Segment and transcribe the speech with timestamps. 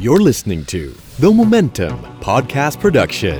[0.00, 0.82] You're listening to
[1.18, 3.38] The Momentum Podcast Production.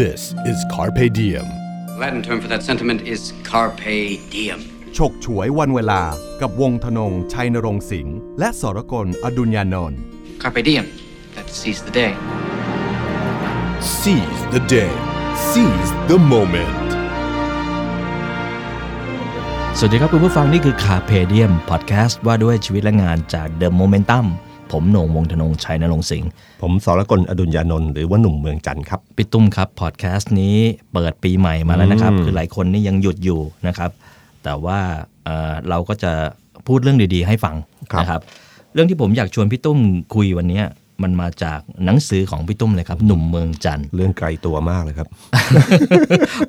[0.00, 1.46] This is Carpe Diem.
[1.98, 3.20] Latin term for that sentiment is
[3.50, 4.60] carpe diem.
[4.96, 6.02] ฉกฉวยวันเวลา
[6.40, 9.98] กับวงธนง ชัยนรงค์สิงห์และสรกลอดุญญานนท์
[10.42, 10.86] Carpe diem.
[11.36, 12.12] That seize the day.
[14.00, 14.92] Seize the day.
[15.50, 16.83] Seize the moment.
[19.79, 24.25] สวัสดีครับคุณผู้ฟังนี่คือคาเพเดียมพอดแคสต์ว่าด้วยชีวิตและงานจาก The Momentum
[24.71, 26.29] ผมโหน่งวงธนงชัยนรงค์สิงห์
[26.61, 30.55] ผมสรกลอดุลยานนท์หรือว่าหนุ่มเมืองจันทร์ครับพี่ตุ้มครับพอดแคสต์นี้
[30.93, 33.91] เปิดปีใหม่มาแล้วนะครับ คือหลายคนนี่ยังหยุดอยู่นะครับ
[34.43, 34.79] แต่ว่า
[35.25, 36.11] เอ่อเราก็จะ
[36.67, 37.55] พูดเรื่องดีๆ ให้ฟัง
[37.91, 38.21] ครับนะครับ
[38.73, 39.79] เรื่องที่ผมอยากชวนพี่ตุ้ม
[40.15, 40.65] คุยวันเนี้ย
[41.03, 45.07] มันมาจากหนังสือของพี่ตุ้มเลยครับ หนุ่มเมืองจันทร์เรื่องไกลตัวมากเลยครับ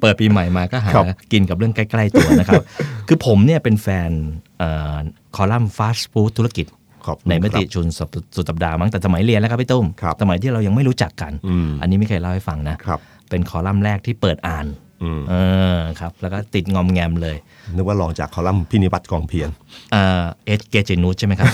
[0.00, 2.62] เปิดปีใหม่มาก็หาครับกินกับเรื่องใกล้ๆตัวนะครับ
[3.08, 4.10] คือผมเนี่ยเป็นแฟน
[4.58, 4.96] เอ่อ
[5.36, 6.66] คอลัมน์ฟาสต์ฟู้ดธุรกิจ
[7.06, 14.85] ขอบคุณในมติครับชุนสุดสุดสัปดาห์มั้งแต่สมัยเรียนแล้วครับพี่ตุ้มครับสมัยที่เรายังไม่รู้จักกันอืมอันนี้ไม่เคยเล่าให้ฟังนะครับเป็นคอลัมน์แรกที่เปิดอ่านอืม
[15.30, 15.34] เอ
[15.76, 17.36] อครับ แล้วก็ติดงอมแงมเลย
[17.74, 19.48] นึกว่าลองจากคอลัมน์พินิบัติกองเพียร
[19.92, 21.48] เอ่อเอสเกเจนูใช่ไหมครับ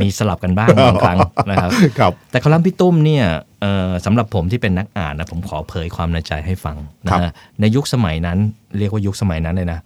[0.00, 1.18] มีสลับกันบ้างบางครั้ง
[1.50, 3.24] นะครับครับ แต่คอลัมน์พี่ตุ้มเนี่ย
[3.60, 8.38] เอ่อสำหรับผมที่เป็นนักอ่านนะผมขอเผยความในใจให้ฟังนะครับฮะในยุคสมัยนั้น
[8.78, 9.78] เรียกว่ายุคสมัยนั้นเลยนะ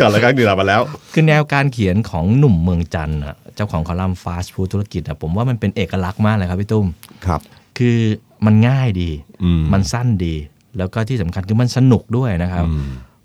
[0.00, 0.80] ก่อนแล้วกันดีลามาแล้ว
[1.12, 6.86] คือแนวการเขียนของหนุ่มเมืองจันทร์อะเจ้าของคอลัมน์ฟาสต์ฟู้ดธุรกิจอะผมว่ามันเป็นเอกลักษณ์มากเลยครับพี่ตุ้ม
[7.26, 7.40] ครับ
[7.78, 7.98] คือ
[8.46, 9.10] มันง่ายดี
[9.42, 10.34] อืมมันสั้นดี
[10.78, 12.66] แล้วก็ที่สำคัญคือมันสนุกด้วยนะครับ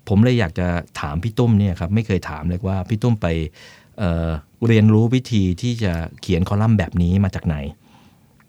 [0.08, 0.66] ผมเลยอยากจะ
[1.00, 3.26] ถามพี่ตุ้มเนี่ยครับไม่เคยถามเลยว่าพี่ตุ้มไป
[3.98, 4.28] เอ่อ
[4.66, 7.56] เรียนรู้วิธีที่จะเขียนคอลัมน์แบบนี้มาจากไหน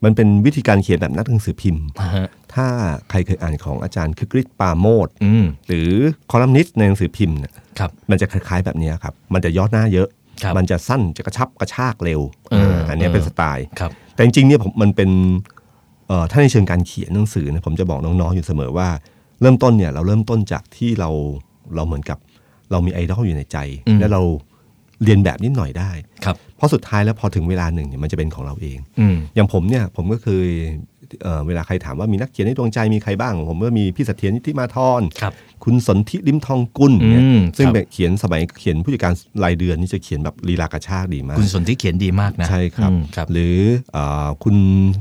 [0.03, 2.67] มันเป็นวิธีการเขียนแบบนักหนังสือพิมพ์อ่าฮะถ้า
[3.09, 5.89] ใครเคยอ่านของอาจารย์คึกฤทธิ์ปราโมดอืมหรือ
[6.31, 10.07] คอลัมนิสต์ในหนังสือพิมพ์เนี่ยครับมันจะคล้ายๆแบบนี้ครับ มันจะย่อหน้าเยอะ
[10.43, 15.58] ครับมันจะสั้นจะกระชับกระชากเร็วเอออันเนี้ยเออเป็นสไตล์ครับแต่จริงๆเนี่ยผมมันเป็นเอ่อ
[16.31, 18.89] ถ้าในเชิงการเขียนหนังสือเนี่ยผมจะบอกน้องๆอยู่เสมอว่า
[19.41, 21.09] เริ่มต้นเนี่ยเราเริ่มต้นจากที่เรา
[21.75, 22.17] เราเหมือนกับ
[22.71, 23.57] เรามีไอดอลอยู่ในใจ
[23.87, 24.21] อืมและเรา
[25.03, 25.91] เรียนแบบนิดหน่อยได้
[26.25, 30.49] ครับเพราะสุดท้ายแล้วพอถึงเวลาหนึ่งเนี่ยมันจะเป็นของเราเองอืมอย่างผมเนี่ยผมก็เคย
[31.23, 35.33] เอ่อเวลาใครถามว่ามีนักเขียนในดวงใจมีใครบ้าง ผมก็มีพี่เสถียรนิติมาธรครับ
[35.63, 43.57] คุณสนธิลิมทองกุลเนี่ยอืมซึ่งครับเป็นเขียนสมัยเขียนผู้จัดการรายเดือนนี่จะเขียนแบบลีลากระชากดีมาก คุณสนที่เขียนดีมากนะใช่ครับอืมครับหรือ
[43.93, 44.55] เอ่อคุณ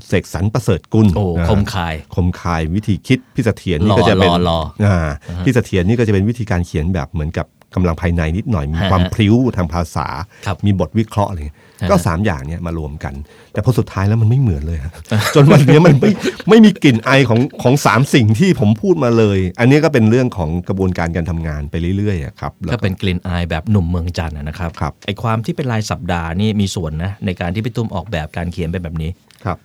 [0.07, 4.97] เสกสรรประเสริฐกุลโอ้นะคมคายคมคายวิธีคิดพี่เสถียรหล่นี่อก็จะเป็นหล่อหล่ออ่า
[5.45, 10.07] พี่เสถียรนี่ก็จะเป็นวิธีการเขียนแบบเหมือนกับกำลังภายในนิดหน่อยมีฮะความพริ้วทางภาษา
[10.47, 13.15] ครับมีบทวิเคราะห์อะไรเงี้ยฮะ ก็สามอย่างเนี้ยมารวมกัน
[13.53, 14.93] แต่พอสุดท้ายแล้วมันไม่เหมือนเลยฮะ
[15.35, 16.11] จนวันเนี้ยมันไม่
[16.49, 29.11] ไม่มีกลิ่นไอของของสามสิ่งที่ผมพูดมาเลย อันนี้ก็เป็นเรื่องของกระบวนการการทำงานไปเรื่อยๆอะครับแล้วก็เป็นกลิ่นอายแบบหนุ่มเมืองจันทร์อะนะครับครับไอความที่เป็นรายสัปดาห์นี่มีส่วนนะในการที่พี่ตุ้มออกแบบการเขียนเป็นแบบนี้
[29.45, 29.59] ครับ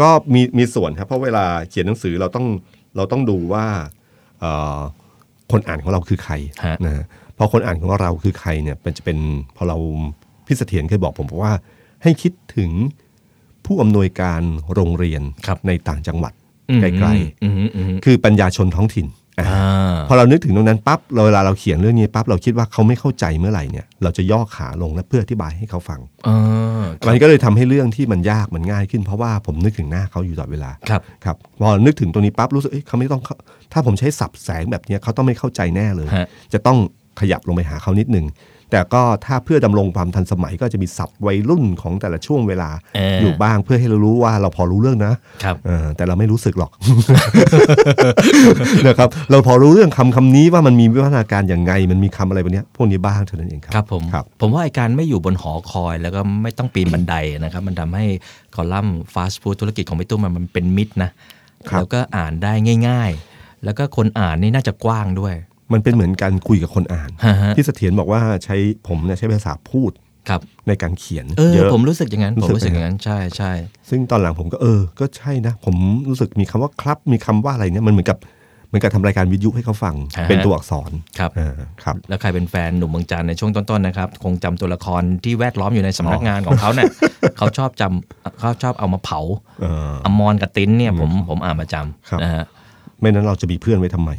[0.00, 2.46] ก็มีมีส่วนครับเพราะเวลาเขียนหนังสือเราต้อง
[2.96, 3.64] เราต้องดูว่า
[4.40, 4.78] เอ่อ
[5.50, 6.34] คนอ่านของเราคือใคร
[6.66, 7.04] ฮะนะฮะ
[7.38, 9.18] พอคนอ่านของเราคือใครเนี่ยมันจะเป็น
[9.56, 9.78] พอเรา
[10.48, 11.54] พี่เสถียรเคยบอกผมบอกว่า
[12.02, 12.70] ให้คิดถึง
[13.66, 14.42] ผู้อำนวยการ
[14.74, 16.32] โรงเรียนครับในต่างจังหวัด
[16.70, 19.06] อืมใกล้อืมอืมอืมๆคือปัญญาชนท้องถิ่น
[19.38, 33.36] อ่าอ่าพอเรานึกถึงตรงนั้นปั๊บเราเวลาเราเขียนเรื่องนี้ปั๊บเราคิดว่าเขาไม่เข้าใจเมื่อไหร่เนี่ย เราจะย่อขาลงและเพื่ออธิบายให้เขาฟังอ่ามันก็เลยทำให้เรื่องที่มันยากมันง่ายขึ้นเพราะว่าผมนึกถึงหน้าเขาอยู่ตลอดเวลาครับครับพอนึกถึงตรงนี้ปั๊บรู้สึกเอ้ยเขาไม่ต้องเข้า
[33.72, 36.78] ถ้าผมใช้สับแสงแบบเนี้ยเขาต้องไม่เข้าใจแน่เลยฮะจะต้อง
[37.20, 38.26] ขยับลงไปหาเขานิดนึง
[38.70, 45.14] แต่ก็ถ้าเพื่อดำรงความทันสมัยก็จะมีศัพท์วัยรุ่นของแต่ละช่วงเวลาเออออยู่บ้างเพื่อให้เรารู้ว่าเราพอรู้เรื่องนะ
[45.44, 46.70] ครับเออแต่เราไม่รู้สึกหรอก
[48.88, 57.14] นะครับเราพอรู้เรื่องคำคำนี้ว่ามันมีวิวัฒนาการอย่างไง มันมีคำอะไรแบบเนี้ยพวกนี้บ้างเท่านั้นเองครับครับผมครับผมว่าไอการไม่อยู่บนหอคอย แล้วก็ไม่ต้องปีนบันได
[57.44, 58.04] นะครับ มันทำให้
[58.54, 61.10] คอลัมน์ฟาสต์ฟู้ดธุรกิจของพี่ตุ้มมันเป็นมิตรนะ
[61.70, 62.52] ครับแล้วก็อ่านได้
[62.88, 65.34] ง่าย ๆ แล้วก็คนอ่านนี่น่าจะกว้างด้วย
[65.72, 68.56] มันเป็นเหมือนการคุยกับคนอ่านฮะฮะที่เสถียรบอกว่าใช้
[68.88, 69.92] ผมเนี่ยใช้ภาษาพูด
[70.28, 73.52] ครับในการเขียนเออเยอะผมรู้สึกอย่างนั้นรู้ผมสึกรู้สึกไหมอย่างนั้นใช่ใช่
[73.90, 75.76] ซึ่งตอนหลังผมก็เออ ก็ใช่นะ ผม
[76.08, 78.18] รู้สึกมีคำว่าครับมีคำว่าอะไรเนี่ยมันเหมือนกับ
[78.68, 79.94] เหมือนกับทำรายการวิทยุให้เขาฟัง
[80.28, 81.54] เป็นตัวอักษรครับอ่า
[81.84, 86.90] ครับ แล้วใครเป็นแฟนหนุ่มเมืองจันทร์ในช่วงต้นๆนะครับ คงจำตัวละครที่แวดล้อมอยู่ในสำนักงานของเขาเนี่ย
[87.38, 89.20] เขาชอบจำเขาชอบเอามาเผา
[89.60, 91.76] เอออมรกับติ้นเนี่ยผมผมอ่านประจ
[92.08, 92.44] ครับำนะฮะ
[93.00, 94.10] ไม่นั้นเราจะมีเพื่อนไว้ทำไม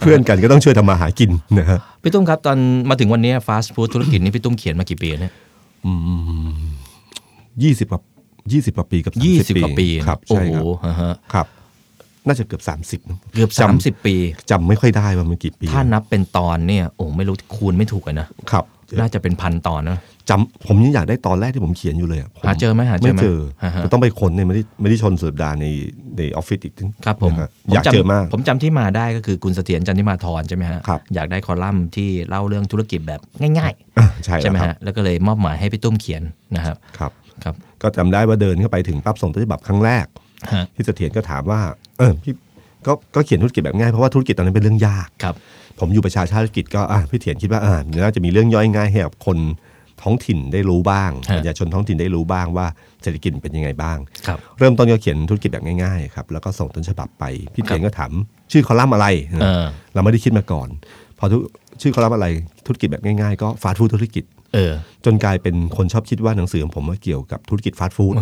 [0.00, 2.58] เพื่อนกันก็ต้องช่วยทำมาหากินนะฮะพี่ตุ้มครับตอน
[2.90, 5.32] มาถึงวันนี้ฟาสต์ฟู้ดธุรกิจนี้พี่ตุ้มเขียนมากี่ปีเนี่ย
[7.62, 8.00] ยี่สิบกว่า
[8.52, 11.46] ยี่สิบกว่าปีกับยี่สิบ30กว่าปีครับโอ้ใช่โหครับฮะฮะครับ
[12.26, 13.00] น่าจะเกือบสามสิบ
[13.34, 14.14] เกือบจำ30ปี
[14.50, 18.64] จำไม่ค่อยได้ว่ามันกี่ปี ถ้านับเป็นตอนเนี่ยโอ้ไม่รู้คูณไม่ถูกเลยนะครับ
[19.00, 19.98] น่าจะเป็นพันตอนนะ
[20.30, 25.66] จำผมยังอยากได้ตอนแรกที่ผมเขียนอยู่เลยะผหาเจอไหมหาเจอไหมไม่เจอฮะฮะต้องไปค้นเนี่ยไม่ได้ไม่ได้ชนสุดดาห์ใน
[26.16, 26.74] ในออฟฟิศอีก
[27.04, 33.20] ครับผมนะฮะผมอยากจำเจอมาก ผมจำที่มาได้ก็คือคุณเสถียรจันทิมาธรใช่ไหมฮะครับอยากได้คอลัมน์ที่เล่าเรื่องธุรกิจแบบ
[33.58, 36.22] ง่ายอะใช่ๆใช่ไหมแล้วคฮะรับแล้วก็เลยมอบหมายให้พี่ตุ้มเขียน
[36.56, 37.12] นะครับครับ
[37.44, 40.06] ครับ ก็จำได้ว่าเดินเข้าไปถึงปั๊บส่งต้นฉบับครั้งแรก
[40.54, 41.60] ฮะพี่เสถียรก็ถามว่า
[41.98, 42.34] เออพี่
[42.86, 45.34] ก็ก็เขียนธุรกิจแบบง่ายเพราะว่าธุรกิจตอนนั้นเป็นเรื่องยากครับ
[45.80, 49.38] ผมอยู่ประชาชาติธุรกิจก็อะพี่เถียนคิดว่าอ่าน่าจะมีเรื่องย่อยง่ายให้กับคน
[50.02, 52.66] ท้องถิ่นได้รู้บ้างฮะประชาชนท้องถิ่นได้รู้บ้างว่า
[53.02, 58.12] เศรษฐกิจมันเป็นยังไงบ้างครับเริ่มต้นก็เขียนธุรกิจแบบง่ายๆครับแล้วก็ส่งต้นฉบับไปพี่เถียนก็ถาม
[58.52, 59.64] ชื่อคอลัมน์อะไรเออ
[59.94, 60.68] เราไม่ได้คิดมาก่อน
[61.18, 61.36] พอทุ
[61.80, 62.28] ชื่อคอลัมน์อะไร
[62.66, 64.72] ธุรกิจแบบง่ายๆ ก็ฟาสต์ฟู้ดธุรกิจ เออ
[65.04, 68.14] จนกลายเป็นคนชอบคิดว่าหนังสือของผมว่าเกี่ยวกับธุรกิจฟาสต์ฟู้ด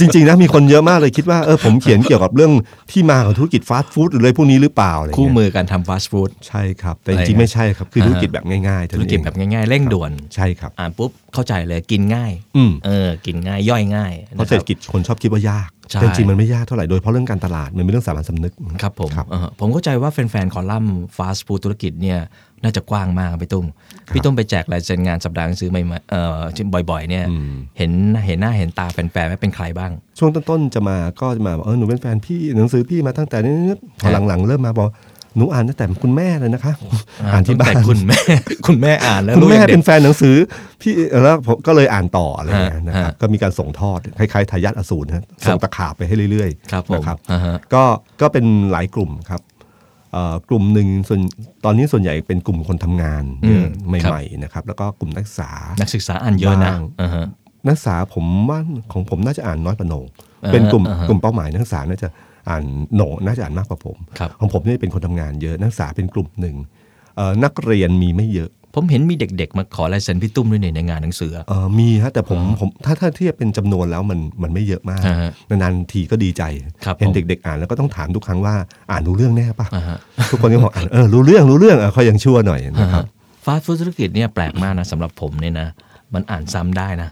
[0.00, 2.52] จริง ๆ นะมีคนเยอะมากเลยคิดว่าเออผมเขียนเกี่ยวกับเรื่อง
[2.92, 18.52] ที่มาของธุรกิจฟาสต์ฟู้ดหรืออะไรพวกนี้หรือเปล่าอะไรเงี้ยคู่มือการทำฟาสต์ฟู้ดใช่ครับ แต่จริงๆไม่ใช่ครับ คืออ่าฮะธุรกิจแบบง่ายๆเท่าธุรนั้นกิจเองแบบง่ายๆ เร่งด่วนใช่ครับ อ่านปุ๊บเข้าใจเลยกินง่ายอืมเออ กินง่ายย่อยง่ายเพราะนะคเศรษรัฐบกิจคนชอบคิดว่ายากใช่แต่จริงๆมันไม่ยากเท่าไหร่โดยเฉพาะเรื่องการตลาดมันเป็นเรื่องสามัญสำนึก
[18.82, 22.18] ครับผมครับเออผมเข้าใจว่าแฟนๆคอลัมน์ฟาสต์ฟู้ดธุรกิจเนี่ย
[22.62, 23.66] น่าจะกว้างมากครับพี่ตุ้ม
[24.14, 26.38] พี่ตุ้มไปแจกลายเซ็นงานสัปดาห์หนังสือใหม่ๆเอ่อ
[26.90, 27.24] บ่อยๆเนี่ย
[27.78, 27.92] เห็น
[28.26, 33.54] เห็นหน้าเห็นตาแฟนๆไหมเป็นใครบ้าง ช่วงต้นๆจะมาก็จะมาบอกเออหนูเป็นแฟนพี่หนังสือพี่มาตั้งแต่นี้
[34.02, 34.88] พอหลังๆเริ่มมาบอก
[35.36, 36.72] หนูอ่านตั้งแต่คุณแม่เลยนะคะ
[37.32, 38.20] อ่านที่บ้าตั้งนแต่คุณแม่
[38.66, 40.36] คุณแม่อ่านแล้วคุณรู้แม่อย่างเด็เป็ดนแฟนหนังสือ
[40.82, 40.92] พี่
[41.24, 47.84] แล้วผมก็เลยอ่านต่ออะไรอย่างเงี้ยฮะนะครับฮะก็มีการส่งทอดคล้ายๆทายาทอสูรนะส่งตะขาบไปให้เรื่อยๆครับผมนะครับอ่าฮะก็
[48.20, 49.51] ก็เป็นหลายกลุ่มครับเอ่อ
[50.48, 51.20] กลุ่มหนึ่งส่วน
[51.64, 55.50] ตอนนี้ส่วนใหญ่เป็นกลุ่มคนทำงานเยอะอืมใหม่ๆนะครับแล้วก็กลุ่มนักศึกษา
[55.80, 57.26] นักศึกษาอ่านเยอะนะบ้างอ่าฮะ
[57.66, 58.58] นักศึกษาผมว่า
[58.92, 60.04] ของผมน่าจะอ่านน้อยกว่าโหนง
[60.44, 62.08] อ่าฮะเป็นกลุ่มอ่าฮะกลุ่มเป้าหมายนักศึกษาน่าจะ
[62.48, 62.64] อ่าน
[62.94, 66.56] โหนงน่าจะอ่านมากกว่าผมครับของผมนี่เป็นคนทำงานเยอะนักศึกษาเป็นกลุ่มหนึ่ง
[67.16, 76.42] เอ่อนักเรียนมีไม่เยอะ ผมเห็นมีเด็กๆ มาขอลายเซ็นพี่ตุ้มด้วยเนี่ยในงานหนังสือเออมีฮะแต่ผมผมถ้าถ้าเทียบเป็นจำนวนแล้วมันมันไม่เยอะมากอ่าฮะนานๆทีก็ดีใจ
[76.84, 78.54] ครับเห็นผมเด็ก ๆ อ่านแล้วก็ต้องถามทุกครั้งว่า
[78.90, 79.98] อ่านรู้เรื่องแน่ปะอ่าฮะ
[80.30, 83.04] ทุกคนก็บอกอ่านเออรู้เรื่องรู้เรื่องอะเขายังชั่วหน่อยนะครับ
[83.44, 85.68] ฟาสต์ฟู้ดธุรกิจเนี่ยแปลกมากนะสำหรับผมเนี่ยนะ
[86.14, 87.08] มันอ่านซ้ำได้นะ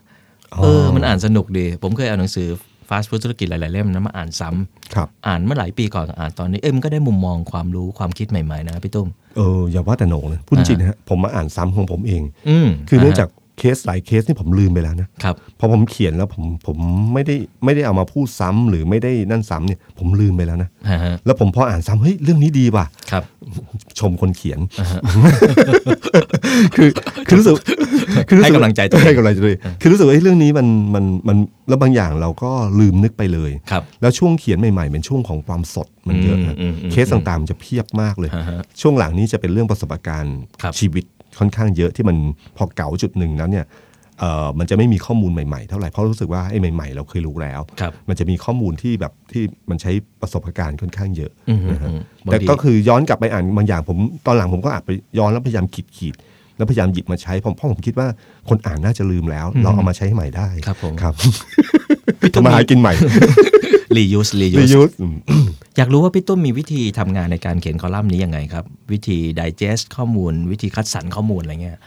[0.55, 2.49] อ๋อเออมันอ่านสนุกดี ผมเคยเอาหนังสือ
[2.89, 13.29] ฟาสต์ฟู้ดธุรกิจหลาย ๆ เล่มนะมาอ่านซ้ำครับอ่านเมื่อหลายปีก่อนอ่านตอนนี้เอ้ยมันก็ได้มุมมองความรู้ความคิดใหม่ ๆ นะพี่ตุ้ม เอออย่าว่าแต่โหนงเลยพูดจริงนะฮะผมมาอ่านซ้ำของผมเองอืมคือเนื่องจาก
[13.61, 16.79] เคสหลายเคสนี่ผมลืมไปแล้วนะครับพอผมเขียนแล้วผมผม
[17.15, 23.23] ไม่ได้ไม่ได้เอามาพูดซ้ำหรือไม่ได้นั่นซ้ำเนี่ยผมลืมไปแล้วนะฮะฮะแล้วผมพออ่านซ้ำเฮ้ยเรื่องนี้ดีว่ะครับ
[23.99, 24.61] ชมคนเขียน
[26.77, 26.89] คือ
[27.27, 27.55] คือรู้สึก
[28.29, 31.37] คือรู้สึให้กำลังใจตัวเองให้กำลังใจตัวเองคือรู้สึกว่าเฮ้ยเรื่องนี้มันมันมัน
[31.69, 41.05] แล้วบางอย่างเราก็ลืมนึกไปเลยครับแล้วช่วงเขียนใหม่ๆเป็นช่วงของความสดมันเยอะอืมฮะอืมอืมเคสต่างๆมันจะเพียบมากเลยอ่าฮะช่วงหลังนี้จะเป็นเรื่องประสบการณ์ครับชีวิต
[41.39, 42.17] ค่อนข้างเยอะที่มัน
[42.57, 43.67] พอเก๋าจุดหนึ่งแล้วเนี่ย
[44.19, 56.30] เอ่อมันจะไม่มีข้อมูลใหม่ๆเท่าไหร่เพราะรู้สึกว่าไอ้ใหม่ๆ เราเคยรู้แล้วครับมันจะมีข้อมูลที่แบบที่มันใช้ประสบการณ์ค่อนข้างเยอะอืมนะฮะอืมบางแต่ทีก็คือย้อนกลับไปอ่านบางอย่างผมตอนหลังผมก็อ่านไปย้อนแล้วพยายามขีดขีดๆ
[56.61, 58.07] แล้วพยายามหยิบมาใช้ผมเพราะผมคิดว่า
[58.49, 61.15] คนอ่านน่าจะลืมแล้ว เราเอามาใช้ใหม่ได้ครับผมครับ
[62.35, 62.93] ทำมาหากินใหม่
[63.97, 64.91] รียูสรียูรีสยูส
[65.77, 71.79] อยากรู้ว่าพี่ตุ้มมีวิธีทำงานในการเขียนคอลัมน์นี้ยังไงครับ วิธี digest ข้อมูล วิธีคัดสรรข้อมูลอะไรเงี้ย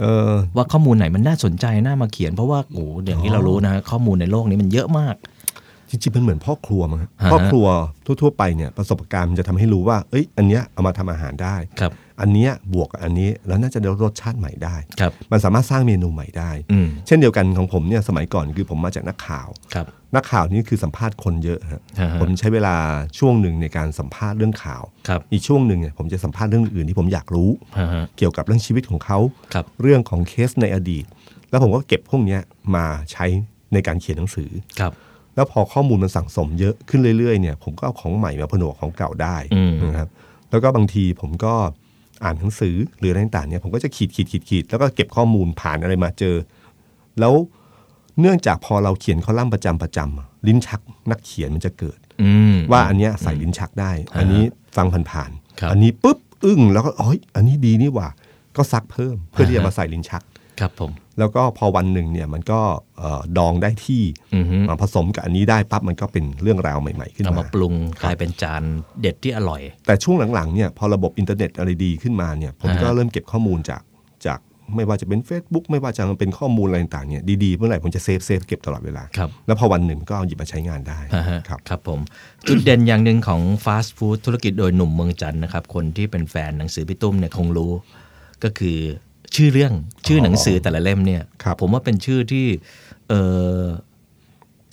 [0.00, 5.14] เออว่าข้อมูลไหนมันน่าสนใจน่ามาเขียน เพราะว่าโอ้โหอย่างที่เรารู้นะข้อมูลในโลกนี้มันเยอะมาก
[5.92, 7.66] จริงๆมันเหมือนพ่อครัวมั้งฮะฮะพ่อครัว
[8.06, 22.74] ทั่ว ๆ ไปเนี่ยประสบการณ์มันจะทำให้รู้ว่า เอ้ย อันเนี้ยเอามาทำอาหารได้ครับ อันเนี้ยบวกกับอันนี้แล้วน่าจะได้รสชาติใหม่ได้ครับมันสามารถสร้างเมนูใหม่ได้อืมเช่นเดียวกันของผมเนี่ยสมัยก่อนคือผมมาจากนักข่าวครับนักข่าวนี่คือสัมภาษณ์คนเยอะฮะฮะฮะผมใช้เวลา
[23.18, 29.18] ช่วงหนึ่งในการสัมภาษณ์เรื่องข่าวครับอีกช่วงหนึ่งเนี่ยผมจะสัมภาษณ์เรื่องอื่นที่ผมอยากรู้ฮะฮะเกี่ยวกับเรื่องชีวิตของเขา
[29.54, 31.04] ครับเรื่องของเคสในอดีต
[31.50, 32.40] แล้วผมก็เก็บพวกเนี้ย
[32.74, 33.26] มาใช้
[33.72, 34.92] ในการเขียนหนังสือครับ
[35.34, 40.08] แล้วพอข้อมูลมันสั่งสมเยอะขึ้นเรื่อยๆเนี่ยผมก็เอาของใหม่มาผนวกของเก่าได้อืมนะครับ
[40.50, 41.54] แล้วก็บางทีผมก็
[42.24, 46.36] อ่านหนังสือหรืออะไรต่างๆเนี่ยผมก็จะขีดขีดขีดขีดแล้วก็เก็บข้อมูลผ่านอะไรมาเจอ
[47.20, 47.34] แล้ว
[48.20, 54.42] เนื่องจากพอเราเขียนคอลัมน์ประจำประจำอะลิ้นชักนักเขียนมันจะเกิดอืมว่าอันเนี้ยใส่ลิ้นชักได้ อันนี้
[54.76, 58.08] ฟังผ่านครับๆอันนี้ปุ๊บอึ้งแล้วก็อ๋อยอันนี้ดีนี่หว่า
[58.56, 60.22] ก็ซักเพิ่มเพื่อที่จะมาใส่ลิ้นชัก
[60.60, 62.60] ครับผม แล้วก็พอวันหนึ่งเนี่ยมันก็
[62.98, 64.02] เอ่อดองได้ที่
[64.34, 68.62] อือฮึมาผสมกับอันนี้ได้ปั๊บมันก็เป็นเรื่องราวใหม่ๆขึ้นเอามามาปรุงกลายเป็นจาน
[69.00, 73.82] เด็ดที่อร่อย แต่ช่วงหลังๆเนี่ยพอระบบอินเทอร์เน็ตอะไรดีขึ้นมาเนี่ยผมก็อ่าฮะเริ่มเก็บข้อมูลจาก
[74.26, 74.40] จาก
[74.76, 82.00] ไม่ว่าจะเป็น Facebook ไม่ว่าจะเป็นข้อมูลอะไรต่างๆเนี่ยดีๆเมื่อไหร่ผมจะ save save เก็บตลอดเวลาครับแล้วพอวันหนึ่งก็เอาหยิบมาใช้งานได้อ่าฮะครับครับผม
[82.48, 87.72] จุดเด่นอย่างหนึ่งของฟาสต์ฟู้ดธุรกิจโดยหนุ่มเมืองจันทร์นะครับ คนที่เป็นแฟนหนังสือพี่ตุ้มเนี่ยคงรู้
[88.44, 88.78] ก็คือ
[89.36, 89.72] ชื่อเรื่อง
[90.06, 92.46] ชื่อหนังสือแต่ละเล่มเนี่ยครับผมว่าเป็นชื่อที่
[93.08, 93.14] เอ
[93.60, 93.62] อ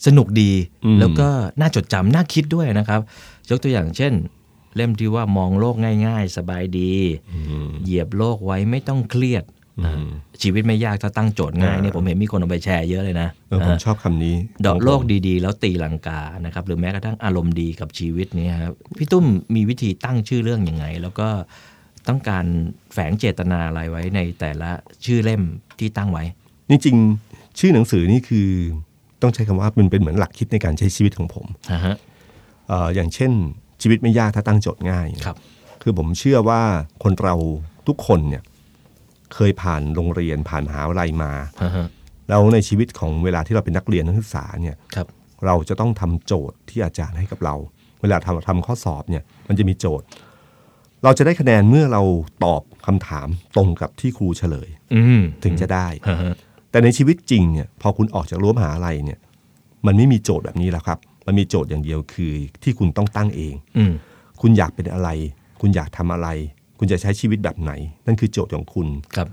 [0.06, 0.52] สนุกดี
[0.86, 1.28] อืมแล้วก็
[1.60, 3.02] น่าจดจำน่าคิดด้วยนะครับ
[3.50, 4.14] ยกตัวอย่างเช่น
[4.76, 5.76] เล่มที่ว่ามองโลก
[6.08, 6.94] ง่าย ๆ สบายดี
[7.84, 9.44] เหยียบโลกไว้ไม่ต้องเครียด
[9.86, 9.94] อ่า
[10.42, 14.36] ชีวิตไม่ยากถ้าตั้งโจทย์ง่ายเนี่ยผมเห็นมีคนเอาไปแชร์เยอะเลยนะเออผมอ่าชอบคำนี้
[14.66, 19.26] ดอกของผมโลกดีๆ แล้วตีลังกานะครับหรือแม้กระทั่งอารมณ์ดีกับชีวิตนี้ครับพี่ตุ้ม
[19.56, 21.28] มีวิธีตั้งชื่อเรื่องอยังไง แล้วก็
[22.08, 22.46] ต้องการ
[22.94, 24.70] แฝงเจตนาอะไรไว้ในแต่ละ
[25.06, 25.44] ชื่อเล่ม
[25.80, 26.24] ที่ตั้งไว้
[26.70, 28.50] จริงๆ ชื่อหนังสือนี่คือ
[29.22, 31.96] ต้องใช้คำว่ามันเป็นเหมือนหลักคิดในการใช้ชีวิตของผมนะฮะ
[32.68, 33.32] เอ่ออย่างเช่น
[33.82, 35.38] ชีวิตไม่ยากถ้าตั้งโจทย์ง่ายครับ
[35.82, 36.62] คือผมเชื่อว่า
[37.04, 37.36] คนเรา
[37.88, 38.44] ทุกคนเนี่ย
[39.34, 41.32] เคยผ่านโรงเรียนผ่านมหาวิทยาลัยมา
[41.64, 41.88] ฮะฮะ
[42.30, 45.08] แล้วในชีวิตของเวลาที่เราเป็นนักเรียนนักศึกษาเนี่ยครับ
[45.46, 47.56] เราจะต้องทำโจทย์ที่อาจารย์ให้กับเรา
[48.02, 50.08] เวลาทำทำข้อสอบเนี่ย มันจะมีโจทย์
[51.04, 52.02] เราจะได้คะแนนเมื่อเรา
[52.44, 56.36] ตอบคำถามตรงกับที่ครูเฉลยอืมถึงจะได้ฮะฮะ
[56.72, 59.20] แต่ในชีวิตจริงเนี่ยพอคุณออกจากรั้วมหาลัยเนี่ย
[59.86, 62.32] มันไม่มีโจทย์แบบนี้แล้วครับ มันมีโจทย์อย่างเดียวคือ
[62.64, 63.94] ที่คุณต้องตั้งเองอืม
[64.42, 65.10] คุณอยากเป็นอะไร
[65.62, 66.28] คุณอยากทำอะไร
[66.78, 67.72] คุณจะใช้ชีวิตแบบไหน
[68.06, 69.28] นั่นคือโจทย์ของคุณครับ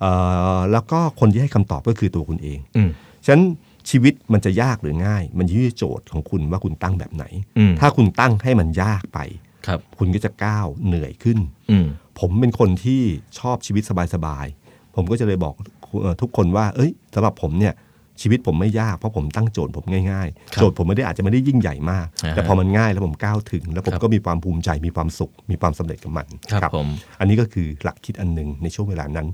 [0.00, 0.12] เอ่
[0.56, 2.90] อแล้วก็คนที่ให้คำตอบก็คือตัวคุณเองอืม
[3.24, 3.44] ฉะนั้น
[3.90, 7.24] ชีวิตมันจะยากหรือง่าย มันอยู่ที่โจทย์ของคุณว่าคุณตั้งแบบไหน
[7.58, 9.18] อืมถ้าคุณตั้งให้มันยากไป
[9.66, 11.38] ครับ คุณก็จะก้าวเหนื่อยขึ้น
[11.70, 11.86] อืม
[12.20, 13.02] ผมเป็นคนที่
[13.38, 13.82] ชอบชีวิต
[14.14, 15.54] สบายๆ ผมก็จะเลยบอก
[16.02, 17.74] เอ่อทุกคนว่า เอ้ยสำหรับผมเนี่ย
[18.20, 26.88] ชีวิตผมไม่ยากเพราะผมตั้งโจทย์ผมง่ายครับๆโจทย์ผมไม่ได้อาจจะไม่ได้ยิ่งใหญ่มากอ่าฮะแต่พอมันง่ายแล้วผมก้าวถึง แล้วผมครับก็มีความภูมิใจมีความสุข มีความสำเร็จกับมันครับผม
[27.20, 29.28] อันนี้ก็คือหลักคิดอันหนึ่งในช่วงเวลานั้น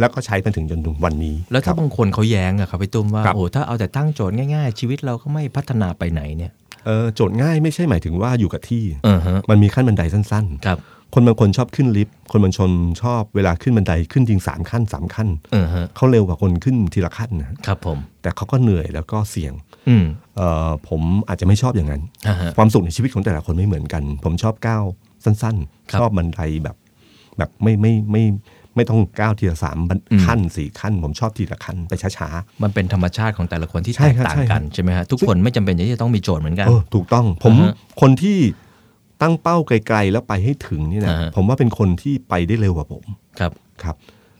[0.00, 6.67] แล้วก็ใช้มาถึงจนถึงวันนี้ แล้วถ้าครับบางคนเขาแย้งอะครับพี่ตุ้มว่าครับโอ้ถ้าเอาแต่ตั้งโจทย์ง่าย ๆ ชีวิตเราก็ไม่พัฒนาไปไหนเนี่ยเออ
[7.14, 19.52] โจทย์ง่ายไม่ใช่หมายถึงว่าอยู่กับที่เออฮะมันมีขั้นบันไดสั้นครับๆคนบางคนชอบขึ้นลิฟต์ คนบางคนชอบเวลาขึ้นบันไดขึ้นจริงสามขั้นสามขั้นเออฮะเขาเร็วกว่าคนขึ้นทีละขั้นนะครับผม แต่เขาก็เหนื่อยแล้วก็เสี่ยง
[19.88, 20.04] อืม
[20.36, 24.84] เอ่อผมอาจจะไม่ชอบอย่างนั้นอ่าฮะความสุขในชีวิตของแต่ละคนไม่เหมือนกัน ผมชอบก้าว
[25.24, 25.56] สั้น
[25.90, 26.76] ครับๆชอบบันไดแบบ
[27.38, 32.28] แบบไม่ไม่ไม่ไม่ต้องก้าวทีละสามบันอืมขั้นสี่ขั้น ผมชอบทีละขั้นไปช้า
[32.62, 38.38] มันเป็นธรรมชาติของแต่ละคนที่ใช่แตกครับต่างใช่กันใช่ไหมฮะทุกคนไม่จำเป็นที่จะต้องมีโจทย์เหมือนกัๆนเออถูกต้องผมอ่าฮะคนที่
[39.22, 43.04] ตั้งเป้าไกลๆแล้วไปให้ถึงนี่นะอ่าฮะผมว่าเป็นคนที่ไปได้เร็วกว่าผม
[43.38, 43.96] ครับครับ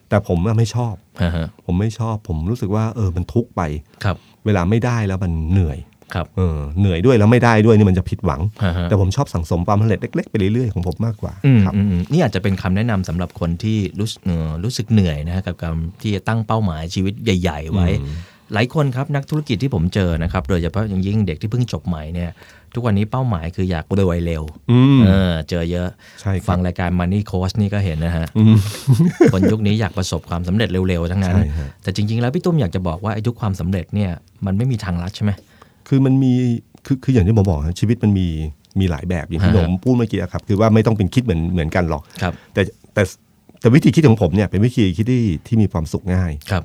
[0.08, 3.62] แต่ผมอะไม่ชอบฮะฮะผมไม่ชอบ ผมรู้สึกว่า เออมันทุกข์ไป
[4.04, 4.16] ครับ
[4.46, 5.78] เวลาไม่ได้แล้วมันเหนื่อย
[6.14, 17.88] ครับเออเหนื่อยด้วยแล้วไม่ได้ด้วยนี่มันจะผิดหวังฮะฮะแต่ผมชอบสั่งสมความสำเร็จเล็กๆไปเรื่อยๆของผมมากกว่าอืมครับอืมอืมนี่อาจจะเป็นคำแนะนำสำหรับคนที่รู้สึกเอ่อรู้สึกเหนื่อยนะฮะกับการที่จะตั้งเป้าหมายชีวิตใหญ่ ๆ ไว้
[18.54, 22.30] หลายคนครับนักธุรกิจที่ผมเจอนะครับ โดยเฉพาะอย่างยิ่งเด็กที่เพิ่งจบใหม่เนี่ย
[22.74, 25.88] ทุกวันนี้เป้าหมายคืออยากรวยเร็วอืมเออ เจอเยอะ
[26.20, 28.26] ใช่ครับฟังรายการ Money Coach นี่ก็เห็นนะฮะ
[29.32, 34.10] คนยุคนี้อยากประสบความสำเร็จเร็วๆ ทั้งนั้นใช่ฮะแต่จริงๆ แล้วพี่ตุ้มอยากจะบอกว่าไอ้ทุกความสำเร็จเนี่ย
[34.46, 35.30] มันไม่มีทางลัดใช่ไหม
[35.88, 36.32] คือมันมี
[36.86, 38.26] คือคืออย่างที่ผมบอกนะชีวิตมันมี
[38.80, 42.62] มีหลายแบบอย่างที่ฮะผมพูดเมื่อกี้อะครับ คือว่าไม่ต้องเป็นคิดเหมือนเหมือนกันหรอกครับแต่
[42.94, 43.02] แต่
[43.60, 46.64] แต่วิธีคิดของผมเนี่ยเป็นวิธีคิดที่ที่มีความสุขง่ายครับ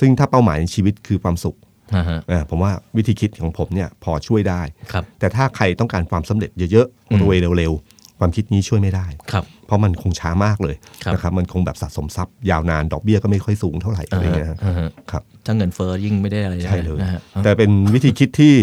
[0.00, 1.56] ซึ่งถ้าเป้าหมายในชีวิตคือความสุข
[1.94, 4.62] อ่าฮะอ่าผมว่าวิธีคิดของผมเนี่ยพอช่วยได้
[4.92, 10.74] ครับแต่ถ้าใครต้องการความสำเร็จเยอะอืมๆรวยเร็วๆ ความคิดนี้ช่วยไม่ได้ครับเพราะมันคงช้ามากเลย
[11.04, 18.56] ครับนะครับ มันคงแบบสะสมทรัพย์ยาวนาน ดอกเบี้ยก็ไม่ค่อยสูงเท่าไหร่อะไรเงี้ยฮะอ่าฮะครับ ถ้าเงินเฟ้อยิ่งไม่ได้อะไรใช่เลยนะฮะแต่เป็นวิธีคิดที่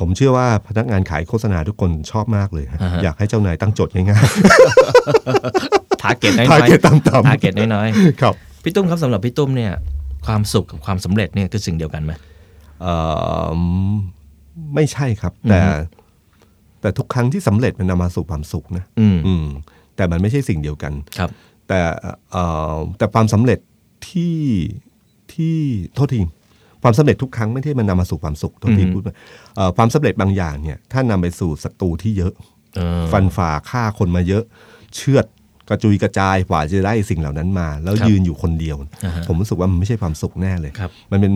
[0.00, 4.22] ผมเชื่อว่าพนักงานขายโฆษณาทุกคนชอบมากเลยฮะอ่าฮะอยากให้เจ้านายตั้งโจทย์ง่าย
[6.02, 9.72] ทาร์เก็ตน้อย target ต่ำๆทาร์เก็ตน้อยๆครับๆพี่ตุ้มครับสำหรับพี่ตุ้มเนี่ย
[10.26, 12.12] ความสุขกับความสำเร็จเนี่ยคือสิ่งเดียวกันไหม
[12.82, 12.94] เอ่
[13.48, 13.58] อ
[14.74, 15.76] ไม่ใช่ครับ แต่อือฮึ
[16.80, 19.46] แต่ทุกครั้งที่สำเร็จมันนำมาสู่ความสุขนะอืมอืม
[19.96, 21.30] แต่มันไม่ใช่สิ่งเดียวกันครับ
[21.68, 21.80] แต่
[22.32, 22.44] เอ่
[22.74, 23.58] อแต่ความสำเร็จ
[24.10, 24.36] ที่
[25.34, 25.56] ที่
[25.94, 26.20] โทษที
[26.82, 29.08] ความสำเร็จทุกครั้งไม่ใช่มันนำมาสู่ความสุขโทษทีอือฮึพูดไป
[29.56, 32.32] เอ่อความสำเร็จบางอย่างเนี่ยถ้านำไปสู่ศัตรูที่เยอะ
[32.76, 34.44] เออฟันฝ่าฆ่าคนมาเยอะ
[34.94, 35.26] เชือด
[35.68, 41.34] กระจุยกระจายกว่าจะได้สิ่งเหล่านั้นมา แล้วครับยืนอยู่คนเดียวอ่าฮะผมรู้สึกว่ามันไม่ใช่ความสุขแน่เลยครับมันเป็น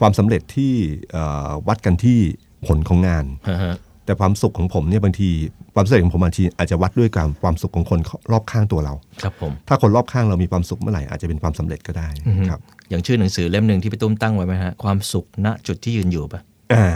[0.00, 0.72] ความสำเร็จที่
[1.12, 2.18] เอ่อวัดกันที่
[2.66, 3.74] ผลของงานอ่าฮะ
[4.04, 5.28] แต่ความสุขของผมเนี่ยบางที
[5.74, 8.00] ความสำเร็จของผมบางทีอาจจะวัดด้วยการความสุขของคน
[8.32, 16.40] รอบข้างตัวเรา ครับผมถ้าคนรอบข้างเรามีความสุขเมื่อไหร่อาจจะเป็นความสำเร็จก็ได้อือฮึครับอย่างชื่อหนังสือเล่มหนึ่งที่พี่ตุ้มตั้งไว้ไหมฮะความสุขณจุดที่ยืนอยู่ปะ
[16.72, 16.86] อ่า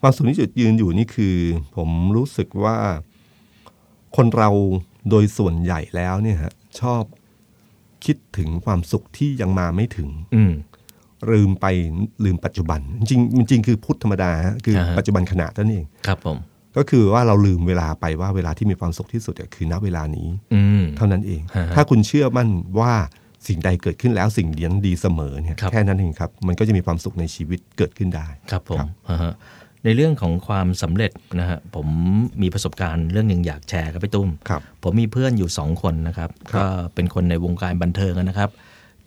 [0.00, 1.36] ความสุขที่จุดยืนอยู่นี่คือ
[1.76, 2.76] ผมรู้สึกว่า
[4.16, 4.50] คนเรา
[5.10, 7.02] โดยส่วนใหญ่แล้วเนี่ยฮะชอบ
[8.04, 10.52] คิดถึงความสุขที่ยังมาไม่ถึง อืม
[11.32, 11.66] ลืมไป
[12.24, 16.38] ลืมปัจจุบัน จริงๆจริงๆคือพุทธธรรมดาฮะคืออ่าฮะปัจจุบันขณะเท่านั้นเองครับผม
[16.76, 22.48] ก็คือว่าเราลืมเวลาไปว่าเวลาที่มีความสุขที่สุดอะคือณเวลานี้อืมเท่านั้นเองฮะฮะถ้าคุณเชื่อมั่น
[22.80, 22.92] ว่า
[23.48, 29.32] สิ่งใดเกิดขึ้นแล้วสิ่งนั้นดีเสมอเนี่ยครับแค่นั้นเองครับ มันก็จะมีความสุขในชีวิตเกิดขึ้นได้ครับผมครับอ่าฮะ
[29.84, 31.86] ในเรื่องของความสำเร็จนะฮะผม
[32.42, 38.50] มีประสบการณ์เรื่องหนึ่งอยากแชร์ครับพี่ตุ้มครับผมมีเพื่อนอยู่สองคนนะครับครับ ก็เป็นคนในวงการบันเทิงนะครับ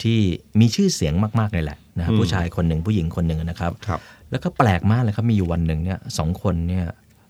[0.04, 0.20] ที่
[0.60, 4.00] มีชื่อเสียงมากๆเลยแหละ นะครับอืมผู้ชายคนหนึ่งผู้หญิงคนหนึ่งนะครับครับ
[4.32, 6.86] แล้วก็แปลกมากเลยครับมีอยู่วันหนึ่งเนี่ยสองคนเนี่ย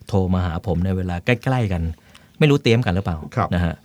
[0.08, 1.82] โทรมาหาผมในเวลาใกล้ ๆกัน
[2.40, 3.76] ไม่รู้เตรียมกันหรือเปล่าครับนะฮะ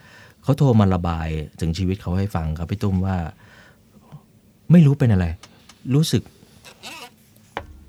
[0.43, 1.29] เขาโทรมาระบาย
[1.61, 3.17] ถึงชีวิตเขาให้ฟังครับพี่ตุ้มว่า
[4.73, 5.27] ไม่รู้เป็นอะไร
[5.95, 6.23] รู้สึก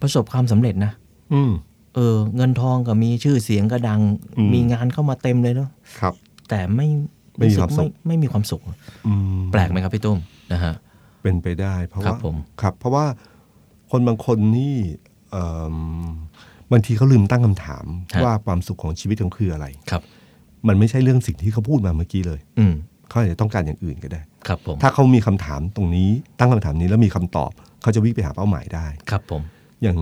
[0.02, 0.92] ประสบความสำเร็จนะ
[1.34, 1.52] อืม
[1.96, 4.00] เออ เงินทองก็มีชื่อเสียงก็ดัง
[4.38, 5.70] อืมมีงานเข้ามาเต็มเลยเนาะ
[6.00, 6.14] ครับ
[6.50, 6.88] แต่ไม่
[7.38, 8.62] ไม่มีรู้สึกความสุขไม่ไม่มีความสุข
[9.08, 10.18] อืมแปลกไหมครับพี่ตุ้ม
[10.54, 10.74] นะฮะ
[11.24, 13.06] เป็นไปได้ เพราะครัว่าบผมครับเพราะว่า
[13.92, 14.76] คนบางคนนี่
[15.32, 15.78] เอิ่ม
[16.72, 17.86] บางทีเขาลืมตั้งคำถาม
[18.24, 20.02] ว่าความสุขของชีวิตเขาคืออะไรครับ
[20.68, 22.74] มันไม่ใช่เรื่องสิ่งที่เขาพูดมาเมื่อกี้เลย อืม
[23.10, 27.52] เขาอาจจะต้องการอย่างอื่นก็ได้ ครับผมถ้าเขามีคำถามตรงนี้ตั้งคำถามนี้แล้วมีคำตอบ
[27.82, 29.42] เขาจะวิ่งไปหาเป้าหมายได้ ครับผม
[29.84, 29.98] อย่าง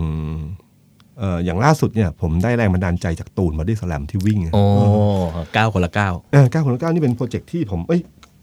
[1.18, 4.62] เอ่ออย่างล่าสุดเนี่ยผมได้แรงบันดาลใจจากตูนบอดี้สแลมที่วิ่งโอ้
[5.54, 8.00] เก้าคนละเก้าเออเก้าคนละเก้านี่เป็นโปรเจกต์ที่ผมเอ้ย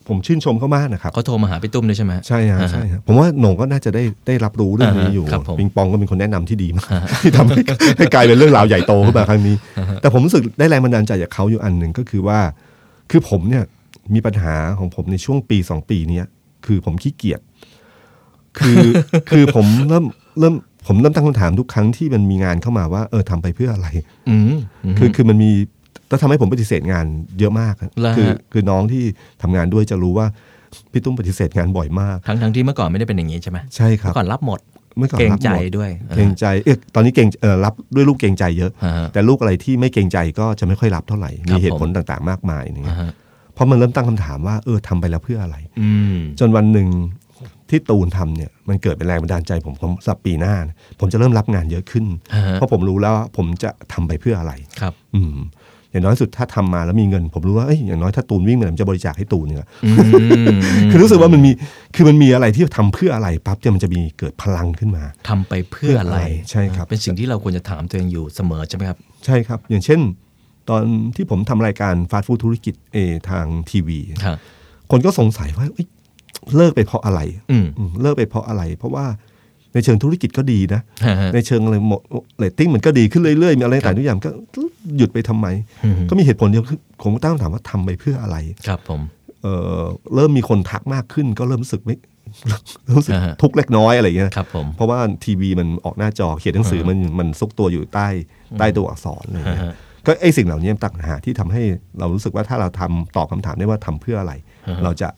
[0.09, 6.89] ผมชื่นชมเขามากนะครับเขาโทรมาหาพี่ตุ้มด้วยใช่ไหมใช่ฮะอ่าฮะใช่ฮะผมว่าโหน่งก็น่าจะได้ได้รับรู้เรื่องนี้อยู่อ่าฮะครับผมปิงปองก็เป็นคนแนะนำที่ดีมาก
[7.21, 7.57] ที่ทำให้
[7.97, 9.55] ให้กลายเป็นเรื่องราวใหญ่โตขึ้นมาครั้งนี้
[10.01, 12.39] แต่ผมรู้สึกได้แรงบันดาลใจจากเขาอยู่อันหนึ่งก็คือว่า
[13.11, 13.63] คือผมเนี่ย
[14.13, 16.25] มีปัญหาของผมในช่วงปีสองปีเนี้ย
[16.65, 17.41] คือผมขี้เกียจ
[18.59, 18.83] คือ
[19.29, 20.05] คือผมเริ่ม
[20.39, 20.53] เริ่ม
[20.87, 23.87] ผมเริ่มตั้งคำถามทุกครั้งที่มันมีงานเข้ามาว่าเออทำไปเพื่ออะไร
[24.29, 24.41] อืม
[24.93, 25.51] มคือคือมันมี
[26.09, 27.05] แล้วทำให้ผมปฏิเสธงาน
[27.39, 29.03] เยอะมากอะเหรอฮะคือคือน้องที่
[29.41, 30.27] ทำงานด้วยจะรู้ว่า
[30.91, 34.59] พี่ตุ้มปฏิเสธงานบ่อยมาก ทั้งทั้งที่เมื่อก่อนไม่ได้เป็นอย่างนี้ใช่ไหมใช่ครับเมื่อก่อนรับหมด
[34.97, 43.11] เมื่อก่อนเกรงรับหมใจด้วยเกรงใจเอ๊ะตอนนี้เกรงเออรับด้วยลูกเกรงใจเยอะอ่าฮะแต่ลูกอะไรที่ไม่เกรงใจก็จะไม่ค่อยรับเท่าไหร่ครัมีบเหตุผลผมต่างๆ มากมายอย่างเงี้อ่ายฮะ
[43.53, 46.87] เพราะมันเริ่มตั้งคำถามว่าเออทำไปแล้วเพื่ออะไรอืมจนวันหนึ่ง
[47.69, 55.35] ที่ตูนทำเนี่ยมันเกิดเป็นแรงบันดาลใจผมผมสำหรับปีหน้านะผมจะเริ่มรับงานเยอะขึ้นอ่าฮะเพราะผมรู้แล้วว่าผมจะทำไปเพื่ออะไรครับ อืม
[55.91, 59.89] อย่างน้อยสุดถ้าทำมาแล้วมีเงิน ผมรู้ว่าเอ้ยอย่างน้อยถ้าตูนวิ่งมาผมจะบริจาคให้ตูนเนี่ยอื
[60.55, 60.59] ม
[60.91, 61.51] คือรู้สึกว่ามันมี
[61.95, 66.17] คือมันมีอะไรที่ทำเพื่ออะไรปั๊บเนี่ยมันจะมีเกิดพลังขึ้นมาทำไปเพื่ออะไร
[66.49, 69.99] ใช่ครับ เป็นสิ่งที่เราควรจะถามตัวเองอยู่เสมอใช่ไหมครับ ใช่ครับ อย่างเช่น
[70.69, 70.83] ตอน
[71.15, 74.37] ที่ผมทำรายการฟาสต์ฟู้ดธุรกิจเออทางทีวีครับ
[74.91, 75.87] คนก็สงสัยว่าเอ้ย
[76.55, 77.19] เลิกไปเพราะอะไร
[77.51, 79.05] อืมอืมเลิกไปเพราะอะไร เพราะว่า
[79.73, 82.01] ในเชิงธุรกิจก็ดีนะฮะฮะในเชิงอะไรหมด
[82.37, 84.29] เรตติ้งมันก็ดีขึ้นเรื่อยๆ มีอะไรต่างๆทุกอย่างก็
[84.97, 85.47] หยุดไปทำไม
[85.83, 89.01] อืมก็มีเหตุผลเดียวคือผมก็ตั้งคำถามว่าทำไปเพื่ออะไร ครับผม
[89.43, 89.47] เอ
[89.79, 89.81] อ
[90.15, 91.95] เริ่มมีคนทักมากขึ้น ก็เริ่มรู้สึกไม่
[92.97, 98.07] รู้สึกอ่าฮะทุกข์เล็กน้อยอะไรอย่างเงี้ยครับผมเพราะว่าทีวีมันออกหน้าจอเขียนหนังสือมันมันซุกตัวอยู่ใต้
[98.59, 101.63] ใต้ตัวอักษรอะไรอย่างเงี้ยอ่าฮะก็ไอ้สิ่งเหล่านี้ต่างหากที่ทำให้
[101.99, 104.33] เรารู้สึกว่าถ้าเราทำตอบคำถามได้ว่าทำเพื่ออะไร
[104.67, 105.09] อ่าฮะเราจะ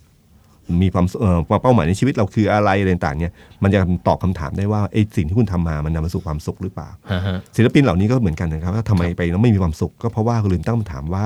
[0.82, 11.24] มีความเอ่อเป้าหมายในชีวิตเราคืออะไรอะไรต่างๆเนี่ยมันจะตอบคำถามได้ว่าไอ้สิ่งที่คุณทำมามันนำมาสู่ความสุขหรือเปล่าฮะฮะศิลปินเหล่านี้ก็เหมือนกันนะครับว่าทำไมไปแล้วไม่มีความสุข ก็เพราะว่าคุณลืมตั้งคำถามว่า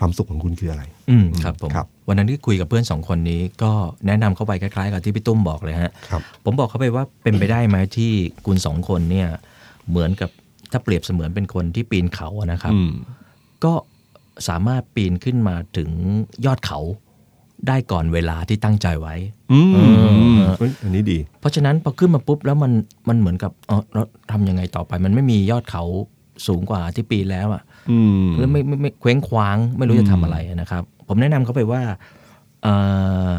[0.00, 3.72] ความสุขของคุณคืออะไร อืมครับผมครับวันนั้นที่คุยกับเพื่อนสองคนนี้ ก็
[4.06, 8.12] แนะนำเข้าไปคล้ายๆกับที่พี่ตุ้มบอกเลยฮะครับผมบอกเขาไปว่าเป็นไปได้ไหมที่
[8.46, 9.28] คุณสองคนเนี่ย
[9.90, 10.30] เหมือนกับ
[10.72, 12.90] ถ้าเปรียบเสมือนเป็นคนที่ปีนเขาอะนะครับอืม
[13.64, 13.72] ก็
[14.48, 15.90] สามารถปีนขึ้นมาถึง
[16.46, 16.80] ยอดเขา
[17.66, 19.14] ได้ก่อนเวลาที่ตั้งใจไว้
[19.52, 19.78] อืมเอ
[20.38, 22.72] อเฮ้ยอันนี้ดี เพราะฉะนั้นพอขึ้นมาปุ๊บแล้วมัน
[23.08, 25.84] มันเหมือนกับเออเราทำยังไงต่อไป มันไม่มียอดเขา
[26.46, 31.82] สูงกว่าที่ปีนแล้วอะอืมแล้วไม่ไม่ไม่เคว้งคว้าง ไม่รู้จะทำอะไรนะครับ ผมแนะนำเขาไปว่า
[32.62, 32.74] เอ่
[33.32, 33.34] อ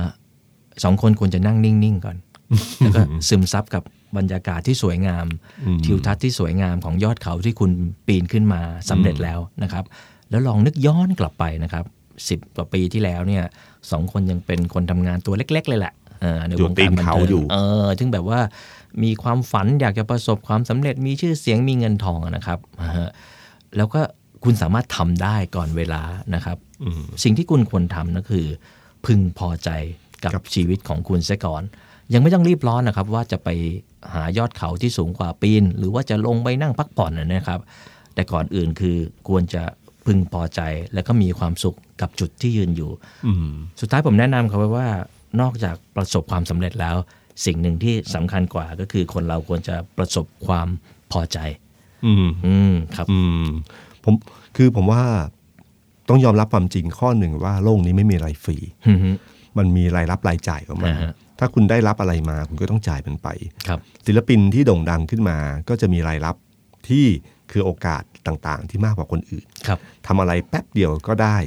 [0.84, 2.18] สองคนควรจะนั่งนิ่ง ๆ ก่อน
[2.78, 3.84] แล้วก็ซึมซับกับ
[4.18, 5.26] บรรยากาศที่สวยงาม
[5.66, 7.72] อืมทิวทัศน์ที่สวยงามของยอดเขาที่คุณ
[8.08, 9.84] ปีนขึ้นมาสำเร็จแล้วนะครับ
[10.30, 11.86] แล้วลองนึกย้อนกลับไปนะครับ
[12.30, 13.44] สิบกว่าปีที่แล้วเนี่ย
[13.92, 18.40] สองคนยังเป็นคนทำงานตัวเล็ก ๆ เลยแหละเอ่อในอยู่วงตีการนบันเขาเทิงอยู่เออถึงแบบว่า
[19.04, 23.10] มีความฝันอยากจะประสบความสำเร็จมีชื่อเสียงมีเงินทองอะนะครับอ่าฮะ
[23.78, 24.02] แล้วก็
[24.44, 26.02] คุณสามารถทำได้ก่อนเวลา
[26.36, 28.46] นะครับอืมสิ่งที่คุณควรทำก็คือ
[29.06, 29.70] พึงพอใจ
[30.24, 31.64] กับครับชีวิตของคุณเสียก่อน
[32.14, 33.50] ยังไม่ต้องรีบร้อนนะครับ ว่าจะไป
[34.14, 37.60] หายอดเขาที่สูงกว่าปีน หรือว่าจะลงไปนั่งพักผ่อนนะครับ
[38.16, 39.64] แต่ก่อนอื่นคือควรจะ
[40.06, 40.62] พึงพอใจ
[40.94, 42.92] และก็มีความสุขกับจุดที่ยืนอยู่
[43.28, 44.88] อืมสุดท้ายผมแนะนำเขาไว้ว่า
[45.42, 46.96] นอกจากประสบความสำเร็จแล้ว
[47.46, 50.68] สิ่งหนึ่งที่สำคัญกว่าก็คือคนเราควรจะประสบความ
[51.12, 51.38] พอใจ
[52.06, 53.48] อืมอืมครับ อืม
[54.04, 54.14] ผม
[54.58, 55.04] คือผมว่า
[56.10, 58.58] ต้องยอมรับความจริงข้อหนึ่งว่าโลกนี้ไม่มีอะไรฟรี
[58.88, 59.10] อืมฮึ
[59.58, 63.30] มันมีรายรับรายจ่ายของมันอ่าฮะถ้าคุณได้รับอะไรมาคุณก็ต้องจ่ายมันไป
[63.68, 65.38] ครับศิลปินที่โด่งดังขึ้นมา
[65.70, 66.36] ก็จะมีรายรับ
[66.90, 67.06] ที่
[67.52, 71.38] คือโอกาส ต่างๆ ที่มากกว่าคนอื่นครับทำอะไรแป๊บเดียวก็ได้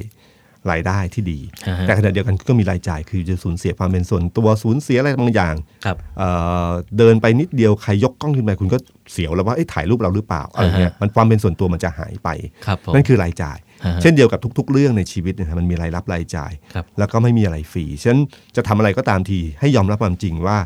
[0.71, 5.55] รายได้ที่ดีอ่าฮะแต่ขณะเดียวกันก็มีรายจ่ายคือจะสูญเสียความเป็นส่วนตัวสูญเสียอะไรบางอย่าง
[5.85, 6.29] ครับเอ่
[6.67, 8.77] อเดินไปนิดเดียวใครยกกล้องขึ้นไปคุณก็
[9.11, 12.29] เสียวแล้วว่าเอ้ยถ่ายรูปเราหรือเปล่าอะไรเงี้ยอ่าฮะมันความเป็นส่วนตัวมันจะหายไป
[12.65, 18.21] ครับผมนั่นคือรายจ่ายอ่าฮะเช่นเดียวกับทุก ๆ เรื่องในชีวิตเนยครับมันมีรายรับรายจ่ายครับแล้วก็ไม่มีอะไรฟรีฉะนั้น
[18.55, 20.57] จะทำอะไรก็ตามทีให้ยอมรับความจริงว่า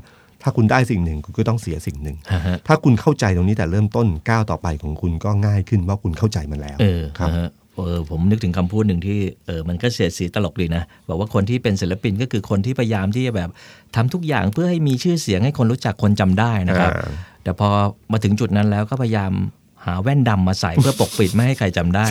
[0.48, 13.50] ถ้าคุณได้สิ่งหนึ่งคุณก็ต้องเสียสิ่งหนึ่งฮะฮะถ้าคุณเข้าใจตรงนี้แต่เริ่มต้นก้าวต่อไปของคุณก็ง่ายขึ้นเพราะคุณเข้าใจมันแล้วเออครับฮะเออผมนึกถึงคำพูดหนึ่งที่เออมันก็เสียดสีตลกดีนะ บอกว่าคนที่เป็นศิลปินก็คือคนที่พยายามที่จะแบบ
[13.96, 17.12] ทำทุกอย่างเพื่อให้มีชื่อเสียงให้คนรู้จักคนจำได้นะครับอ่า
[17.44, 17.70] แต่พอ
[18.12, 19.32] มาถึงจุดนั้นแล้วก็พยายาม
[19.86, 22.06] หาแว่นดำมาใส่เพื่อปกปิดไม่ให้ใครจำได้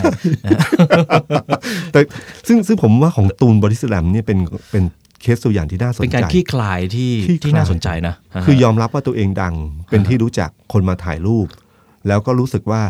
[1.91, 1.99] แต่
[2.47, 4.39] ซึ่งซึ่งผมว่าของตูนบอดี้สแลมเนี่ยเป็น
[4.71, 4.83] เป็น
[5.21, 9.55] เคสตัวอย่างที่น่าสนใจ เป็นการคลี่คลายที่คลี่คลายที่น่าสนใจนะฮะคือยอมรับว่าตัวเองดัง
[9.89, 11.47] เป็นที่รู้จักคนมาถ่ายรูป
[12.07, 12.81] แล้วก็รู้สึกว่า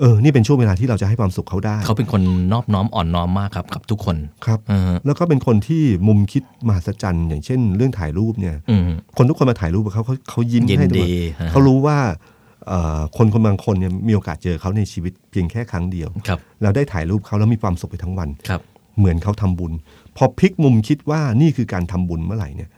[0.00, 8.82] เออ นี่เป็นช่วงเวลาที่เราจะให้ความสุขเขาได้ เขาเป็นคนนอบน้อมอ่อนน้อมมากครับกับทุกคน ครับเออแล้วก็เป็นคนที่มุมคิดมหัศจรรย์ อย่างเช่น เรื่องถ่ายรูปเนี่ยอืม
[9.16, 11.98] คนทุกคนมาถ่ายรูปกับเขาเขาเขายิ้มยินให้ทุกดีคนฮะเขารู้ว่า
[12.68, 18.60] เอ่อคนคนบางคนเนี่ยมีโอกาสเจอเขาในชีวิตเพียงแค่ครั้งเดียวครับเราได้ถ่ายรูปเขาแล้วมีความสุขไปทั้งวันครับ
[18.98, 19.72] เหมือนเขาทำบุญ
[20.18, 22.70] พอพลิกมุมคิดว่านี่คือการทำบุญเมื่อไหร่เนี่ย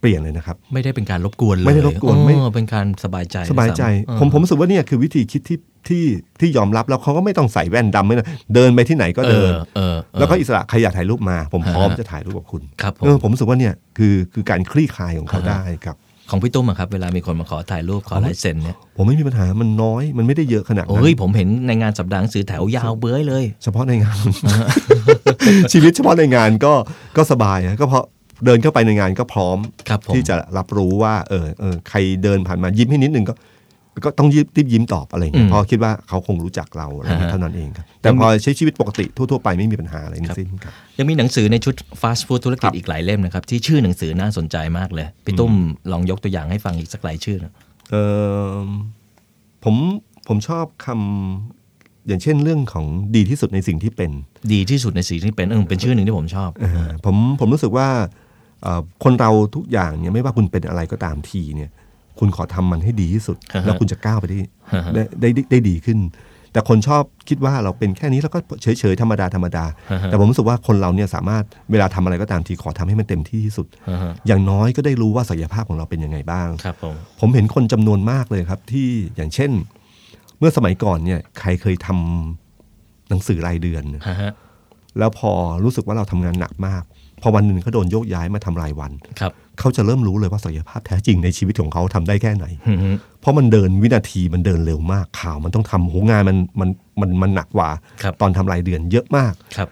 [0.00, 6.04] เปลี่ยนเลยนะครับ ไม่ได้เป็นการรบกวนเลยไม่ได้รบกวนไม่เออเป็นการสบายใจสบายใจเออผมผมรู้สึกว่าเนี่ยคือวิธีคิดที่ที่
[6.40, 15.96] ที่ยอมรับแล้วเขาก็ไม่ต้องใส่แว่นดำไม่ต้องเดินไปที่ไหนก็เดินออเออเออแล้วก็อิสระใครอยากถ่ายรูปมา ผมพร้อมฮะจะถ่ายรูปกับคุณครับผมเออผมรู้สึกว่าเนี่ยคือคือการคลี่คลายของเขาฮะได้ครับ
[16.30, 24.18] ของพี่ตุ้มอะครับเวลามีคนมาขอถ่ายรูปขอลายเซ็นเนี่ยผมไม่มีปัญหามันน้อยมันไม่ได้เยอะขนาดนั้นโอ้ยผมเห็นในงานสัปดาห์หนังสือแถวยาวเบ้ยเลย เฉพาะในงาน
[25.72, 26.72] ชีวิตเฉพาะในงานก็
[27.16, 28.04] ก็สบายนะก็เพราะ
[28.44, 33.34] เดินเข้าไปในงานก็พร้อมครับผมที่จะรับรู้ว่าเออเออใครเดินผ่านมายิ้มให้นิดนึงก็
[34.04, 45.52] ก็ต้องยิ้มรีบยิ้มตอบอะไรเงี้ยเพราะคิดว่าเขาคงรู้จักเราอะไรเงี้ยเท่านั้นเองครับแต่พอใช้ชีวิตปกติทั่วๆไปไม่มีปัญหาอะไรทั้งสิ้นครับยังมีหนังสือในชุดฟาสต์ฟู้ดธุรกิจอีกหลายเล่มนะครับที่ชื่อหนังสือน่าสนใจมากเลยพี่ตุ้ม
[45.92, 47.52] ลองยกตัวอย่างให้ฟังอีกสักหลายชื่อนะ
[47.90, 47.94] เอ
[48.64, 48.66] อ
[49.64, 49.74] ผม
[50.28, 54.10] ผมชอบคำอย่างเช่นเรื่องของดีที่สุดในสิ่งที่เป็น
[54.52, 57.88] ดีที่สุดในสิ่งที่เป็นเออเป็นชื่อหนึ่งที่ผมชอบเออผมผมรู้สึกว่า
[58.62, 61.70] เอ่อคนเราทุกอย่างเนี่ยไม่ว่าคุณเป็นอะไรก็ตามทีเนี่ย
[62.20, 64.38] คุณขอทำมันให้ดีที่สุดอ่าฮะแล้วคุณจะก้าวไปได้
[64.72, 65.98] อ่าฮะได้ได้ได้ได้ดีขึ้น
[66.52, 79.50] แต่คนชอบคิดว่าเราเป็นแค่นี้แล้วก็เฉยเฉยๆธรรมดาธรรมดาอ่าฮะแต่ผมรู้สึกว่าคนเราเนี่ยสามารถเวลาทำอะไรก็ตามทีขอทำให้มันเต็มที่ที่สุดอ่าฮะอย่างน้อยก็ได้รู้ว่าศักยภาพของเราเป็นยังไงบ้างครับผมผมเห็นคนจำนวนมากเลยครับที่อย่างเช่น
[80.38, 84.32] เมื่อสมัยก่อนเนี่ยใครเคยทำหนังสือรายเดือนฮะฮะ
[84.98, 85.30] แล้วพอ
[85.64, 86.82] รู้สึกว่าเราทำงานหนักมาก
[87.22, 96.68] พอวันหนึ่งเขาโดนโยกย้ายมาทำรายวันครับเขาจะเริ่มรู้เลยว่าศักยภาพแท้จริงในชีวิตของเขาทำได้แค่ไหนอือฮึเพราะมันเดินวินาทีมันเดินเร็วมากข่าว มันต้องทำโหงานมันมัน
[97.00, 97.70] มันมันหนักกว่า
[98.02, 99.68] ครับตอนทำรายเดือนเยอะมากครับ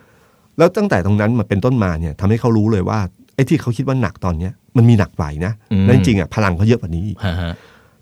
[0.59, 2.99] แล้วตั้งแต่ตรงนั้นมาเป็นต้นมาเนี่ยทำให้เขารู้เลยว่า
[3.35, 7.53] ไอ้ที่เขาคิดว่าหนักตอนเนี้ยมันมีหนักกว่าอีกนะอืมและจริงๆอะพลังเขาเยอะกว่านี้อีกฮะฮะ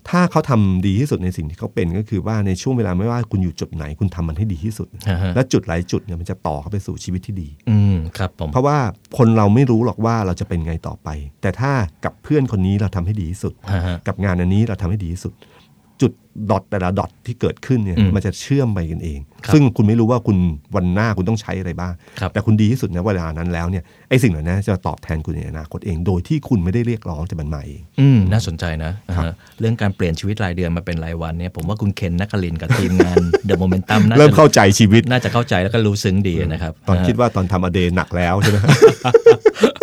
[0.09, 8.77] ถ้าเขาทำดีที่สุดในสิ่งที่เขาเป็นก็คือว่าในช่วงเวลาไม่ว่าคุณอยู่จุดไหนคุณทำมันให้ดีที่สุดฮะฮะและจุดหลายจุดเนี่ยมันจะต่อเข้าไปสู่ชีวิตที่ดีอืมครับผมเพราะว่า
[9.17, 11.09] คนเราไม่รู้หรอกว่าเราจะเป็นไงต่อไป
[11.41, 11.71] แต่ถ้า
[12.05, 15.47] กับเพื่อนคนนี้เราทำให้ดีที่สุดฮะฮะกับงานอันนี้เราทำให้ดีที่สุดจุ
[16.51, 20.37] ดดอทแต่ละดอทที่เกิดขึ้นเนี่ยอืมมันจะเชื่อมไปกันเองครับซึ่งคุณไม่รู้ว่าคุณ
[20.75, 38.73] วันหน้าคุณต้องใช้อะไรบ้างครับแต่คุณดีที่สุดในเวลานั้นแล้วเนี่ยไอ้สิ่งเหล่านั้นจะตอบแทนคุณในอนาคตเอง โดยที่คุณไม่ได้เรียกร้องแต่มันมาเองอืมน่าสนใจนะอ่าฮะเรื่องการเปลี่ยนชีวิตรายเดือนมาเป็นรายวันเนี่ยผมว่าคุณเคนนักคลินทร์กับทีมงานเดอะโมเมนตัมน่าเริ่มจะเข้าใจชีวิตน่าจะเข้าใจแล้วก็รู้ซึ้งดีนะครับ ตอนาฮะคิดว่าตอนทำอเดย์หนักแล้วใช่ไหมนะ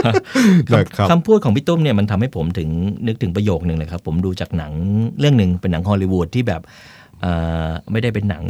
[0.05, 2.69] ครับคำพูดของพี่ตุ้มเนี่ยมันทำให้ผมถึง
[3.07, 4.73] นึกถึงประโยคหนึ่งเลยครับ ผมดูจากหนัง
[5.19, 6.63] เรื่องหนึ่งเป็นหนังฮอลลีวูดที่แบบ
[7.21, 7.33] เอ่
[7.67, 8.45] อไม่ได้เป็นหนัง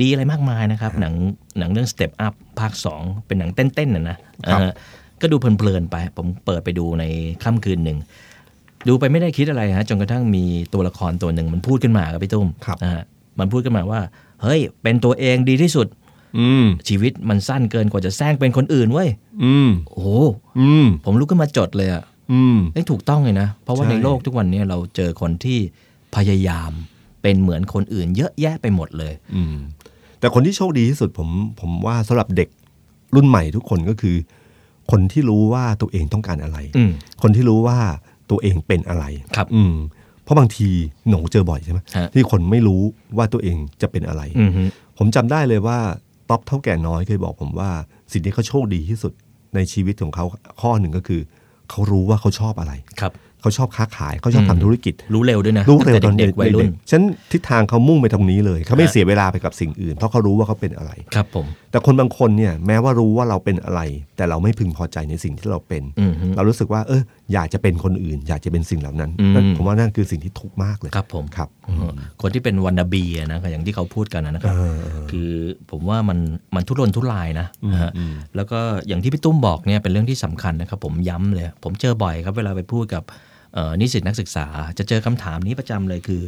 [0.00, 1.14] ดีอะไรมากมายนะครับ หนัง
[1.58, 4.16] หนังเรื่อง Step Up ภาค 2 เป็นหนังเต้นๆน่ะนะ
[4.50, 4.70] ครับเอ่อ
[5.20, 7.04] ก็ดูเพลินๆไป ผมเปิดไปดูใน
[7.44, 7.98] ค่ำคืนหนึ่ง
[8.88, 13.02] ดูไปไม่ได้คิดอะไรฮะจนกระทั่งมีตัวละครตัวหนึ่งมันพูดขึ้นมาครับพี่ตุ้มครับนะฮะ
[13.38, 14.00] มันพูดขึ้นมาว่า
[14.42, 16.05] เฮ้ย เป็นตัวเองดีที่สุดอืม
[16.88, 19.08] ชีวิตมันสั้นเกินกว่าจะแซงเป็นคนอื่นเว้ย
[19.44, 20.08] อืมโอ้โห
[20.58, 25.58] อืมผมลุกขึ้นมาจดเลยอะอืมนี่ถูกต้องเลยนะ เพราะว่าใช่ในโลกทุกวันนี้เราเจอคนที่
[26.16, 26.70] พยายาม
[27.22, 29.54] เป็นเหมือนคนอื่น เยอะแยะไปหมดเลยอืม
[30.20, 31.28] แต่คนที่โชคดีที่สุดผม
[31.60, 32.48] ผมว่าสำหรับเด็ก
[33.14, 34.16] รุ่นใหม่ทุกคนก็คือ
[34.90, 36.90] คนที่รู้ว่าตัวเองต้องการอะไรอืม
[37.22, 37.78] คนที่รู้ว่า
[38.30, 39.04] ตัวเองเป็นอะไร
[39.36, 39.74] ครับ อืม
[40.22, 40.68] เพราะบางที
[41.08, 42.82] หนูเจอบ่อยใช่ไหมฮะที่คนไม่รู้
[43.16, 44.62] ว่าตัวเองจะเป็นอะไรอืมฮึ
[44.98, 45.78] ผมจำได้เลยว่า
[46.30, 47.70] ต๊อบเท่าแก่น้อยเคยบอกผมว่า
[48.12, 49.12] สิ่งที่เขาโชคดีที่สุด
[49.54, 50.24] ในชีวิตของเขา
[50.60, 51.20] ข้อหนึ่งก็คือ
[51.70, 63.80] เขารู้ว่าเขาชอบอะไรครับเขาเขาชอบค้าขายเขาชอบทำธุรกิจ รู้เร็วด้วยนะรู้เร็วตตั้องนแต่เด็กๆวัยรุ่นเด็กๆฉะนันทิศทางเขามุ่งไปตรงนี้เลย เขาไม่ฮะเสียเวลาไปกับสิ่งอื่น เพราะเขารู้ว่าเขาเป็นอะไรครับผมแต่คนบางคนเนี่ยแม้ว่ารู้ว่าเราเป็นอะไร
[64.16, 67.02] แต่เราไม่พึงพอใจในสิ่งที่เราเป็นอืมฮึเรารู้สึกว่า เออ
[67.32, 74.54] อยากจะเป็นคนอื่น อยากจะเป็นสิ่งเหล่านั้นอืมนั่นผมว่านั่นคือสิ่งที่ทุกข์มากเลยครับผมครับอืมคนที่เป็นวันนาบีอะนะอย่างที่เขาพูดกันนะครับ
[75.10, 75.30] คือ
[75.70, 76.18] ผมว่ามัน
[76.54, 77.92] มันทุรนทุรายนะนะฮะ
[78.36, 83.16] แล้วก็อย่างที่พี่ตุ้มบอกเนี่ยเป็นเรื่องที่สำคัญนะครับ ผมย้ำเลย ผมเจอบ่อยครับเวลาไปพูดกับเอ่อ
[83.80, 84.46] นิสิตนักศึกษา
[84.78, 86.22] จะเจอคำถามนี้ประจำเลยคือ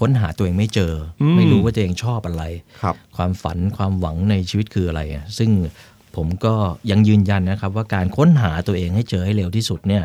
[0.00, 2.44] ค้นหาตัวเองไม่เจออไม่รู้ว่าตัวเองชอบอะไร
[2.82, 5.50] ครับความฝันความหวังในชีวิตคืออะไรอะซึ่ง
[6.16, 6.54] ผมก็
[6.90, 10.02] ยังยืนยันนะครับ ว่าการค้นหาตัวเองให้เจอให้เร็วที่สุดเนี่ย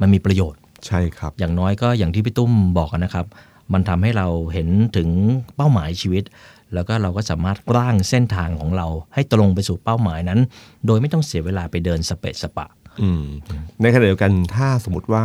[0.00, 3.26] มันมีประโยชน์ใช่ครับ อย่างน้อยก็อย่างที่พี่ตุ้มบอกนะครับ
[3.72, 5.08] มันทำให้เราเห็นถึง
[5.56, 6.24] เป้าหมายชีวิต
[6.74, 10.40] แล้วก็เราก็สามารถร่างเส้นทางของเราให้ตรงไปสู่เป้าหมายนั้น
[10.86, 12.66] โดยไม่ต้องเสียเวลาไปเดินสเปะสปะ
[13.02, 13.24] อืม
[13.82, 15.24] ในขณะเดียวกันถ้าสมมติว่า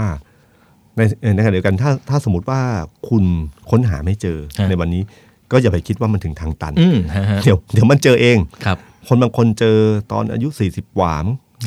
[0.97, 2.61] ในเอ่อในขณะเดียวกันถ้าถ้าสมมติว่า
[3.09, 3.23] คุณ
[3.69, 5.03] ค้นหาไม่เจอฮะในวันนี้
[5.51, 8.77] ก็อย่าไปคิดว่ามันถึงทางตันอืมฮะฮะเดี๋ยวเดี๋ยวมันเจอเองครับ
[9.07, 9.77] คนบางคนเจอ
[10.11, 11.13] ตอนอายุ 40กว่า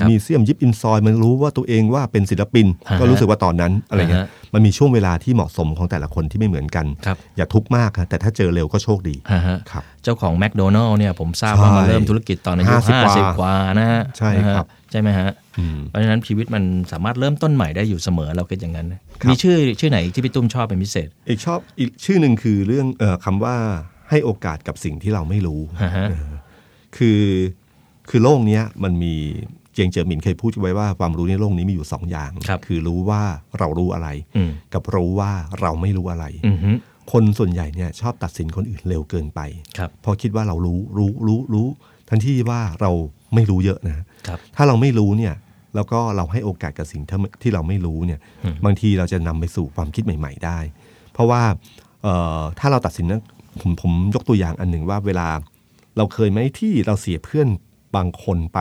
[0.01, 18.87] มั้งครับมีเสียมยิบอินซอยมันรู้ว่าตัวเองว่าเป็นศิลปินฮะก็รู้สึกว่าตอนนั้นอะไรเงี้ยฮะมันมีช่วงเวลาที่เหมาะสมของแต่ละคนที่ไม่เหมือนกันครับอย่าทุกข์มากนะแต่ถ้าเจอเร็วก็โชคดีฮะฮะครับเจ้าของแมคโดนัลล์เนี่ยผมทราบว่าใช่มาเริ่มธุรกิจตอนอายุ50ห้าสิบกว่านะฮะใช่ครับนะฮะใช่ไหมฮะอืมเพราะฉะนั้นชีวิตมันสามารถเริ่มต้นใหม่ได้อยู่เสมอเราคิดอย่างนั้น
[19.23, 23.57] ครับมีชื่อชื่อไหนที่พี่ตุ้มชอบเป็นพิเศษ อีกชอบอีกชื่อหนึ่งคือเรื่องเอ่อคำว่า
[24.11, 26.09] ให้โอกาสกับสิ่งที่เราไม่รู้ฮะฮะ
[26.97, 27.23] คือ
[28.11, 29.15] คือโลกเนี้ยมันมี
[29.77, 33.23] เจียงเจิอหมินเคยพูดไว้ว่าความรู้ในโลกนี้มีอยู่สองอย่างครับอรู้ว่า
[33.59, 36.71] เรารู้อะไรอืมกับรู้ว่าเราไม่รู้อะไรอือฮึ
[37.13, 39.41] คนส่วนใหญ่เนี่ยชอบตัดสินคนอื่นเร็วเกินไป
[39.79, 41.67] ครับเพราะคิดว่าเรารู้รู้รู้รู้
[42.09, 42.91] ทั้งที่ว่าเรา
[43.35, 45.35] ไม่รู้เยอะนะครับถ้าเราไม่รู้เนี่ย
[45.75, 48.21] แล้วก็เราให้โอกาสกับสิ่งที่ที่เราไม่รู้เนี่ย
[48.65, 50.59] บางทีเราจะนำไปสู่ความคิดใหม่ ๆ ได้
[51.13, 51.43] เพราะว่า
[52.03, 53.23] เอ่อถ้าเราตัดสินนะ
[53.61, 55.29] ผมผมยกตัวอย่างอันหนึ่งว่าเวลา
[55.97, 57.49] เราเคยไหมที่เราเสียเพื่อน
[57.97, 58.59] บางคนไป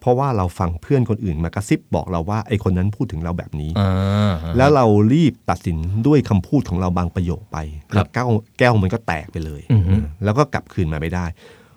[0.00, 7.58] เพราะว่าเราฟังเพื่อนคนอื่นมากระซิบบอกเราว่าไอ้คนนั้นพูดถึงเราแบบนี้อ่าฮะแล้วเรารีบตัดสินด้วยคำพูดของเราบางประโยคไป
[7.92, 8.26] ครัแล้วบแก้ว
[8.58, 11.26] แก้วมันก็แตกไปเลยอือฮึเออแล้วก็กลับคืนมาไม่ได้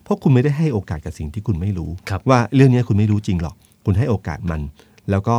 [0.03, 3.55] เพราะคุณไม่ได้ให้โอกาสกับสิ่งที่คุณไม่รู้ครับว่าเรื่องนี้คุณไม่รู้จริงหรอก
[3.85, 4.61] คุณให้โอกาสมัน
[5.11, 5.37] แล้วก็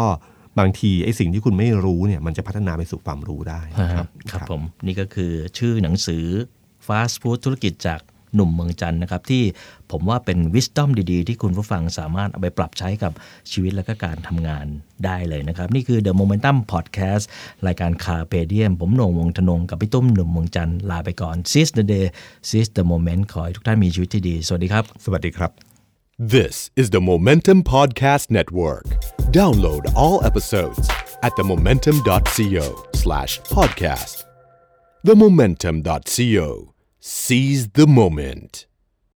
[0.58, 6.24] บางทีไอ้สิ่งที่คุณไม่รู้เนี่ยมันจะพัฒนาไปสู่ความรู้ได้ฮะครับครับผมนี่ก็คือชื่อหนังสือ
[6.86, 8.00] Fast Food ธุรกิจจาก
[8.34, 9.42] หนุ่มเมืองจันนะครับ ที่
[9.90, 13.12] ผมว่าเป็นวิสตอมดีๆ ที่คุณผู้ฟังสามารถเอาไปปรับใช้กับ
[13.50, 14.66] ชีวิตและก็การทำงาน
[15.04, 17.24] ได้เลยนะครับ นี่คือ The Momentum Podcast
[17.66, 22.06] รายการคาเพเดียม ผมหนงวงธนงกับพี่ตุ้มหนุ่มเมืองจันลาไปก่อน s i s the day
[22.48, 25.50] s i s the moment ขอให้ทุกท่านมีชีวิตที่ดี สวัสดีครับ สวัสดีครับ
[26.36, 28.86] This is the Momentum Podcast Network
[29.40, 30.84] Download all episodes
[31.26, 34.14] at themomentum.co/podcast
[35.08, 36.48] themomentum.co
[37.02, 38.66] Seize the moment.